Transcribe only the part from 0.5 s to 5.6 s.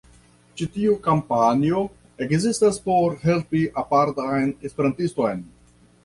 Ĉi tiu kampanjo ekzistas por helpi apartan Esperantiston